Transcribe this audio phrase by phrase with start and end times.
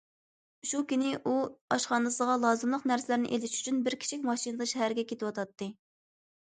[0.69, 1.33] شۇ كۈنى ئۇ
[1.75, 5.75] ئاشخانىسىغا لازىملىق نەرسىلەرنى ئېلىش ئۈچۈن بىر كىچىك ماشىنىدا شەھەرگە كېتىۋاتاتتى.